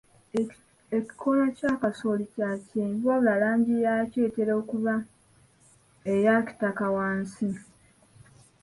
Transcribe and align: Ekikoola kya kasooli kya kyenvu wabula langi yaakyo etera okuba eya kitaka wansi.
Ekikoola 0.97 1.45
kya 1.57 1.73
kasooli 1.81 2.25
kya 2.33 2.49
kyenvu 2.67 3.03
wabula 3.09 3.33
langi 3.43 3.73
yaakyo 3.85 4.19
etera 4.27 4.53
okuba 4.61 4.95
eya 6.13 6.35
kitaka 6.47 6.85
wansi. 6.95 7.49